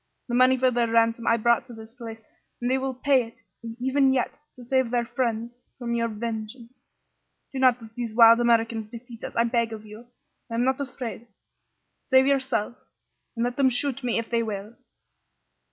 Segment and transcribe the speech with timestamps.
[0.29, 2.23] The money for their ransom I brought to this place,
[2.59, 3.35] and they will pay it
[3.79, 6.87] even yet to save their friends from your vengeance.
[7.53, 10.07] Do not let these wild Americans defeat us, I beg of you.
[10.49, 11.27] I am not afraid.
[12.01, 12.75] Save yourself,
[13.35, 14.75] and let them shoot me, if they will!"